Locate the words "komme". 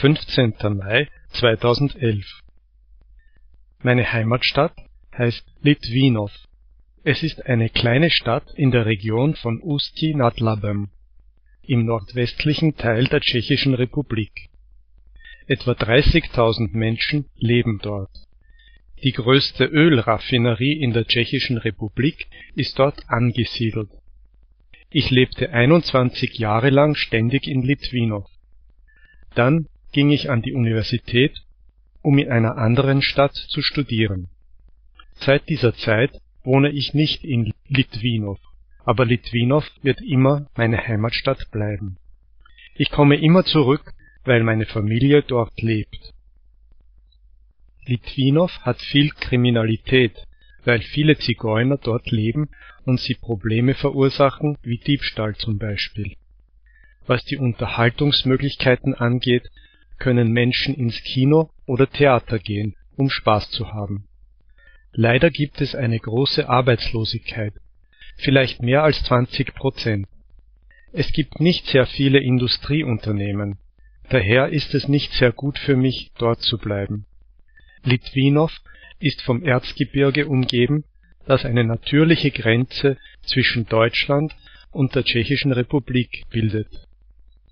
42.90-43.16